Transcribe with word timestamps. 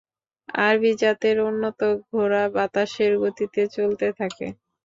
আরবি 0.59 0.91
জাতের 1.01 1.37
উন্নত 1.49 1.79
ঘোড়া 2.07 2.43
বাতাসের 2.55 3.11
গতিতে 3.23 3.61
চলতে 3.75 4.07
থাকে। 4.19 4.47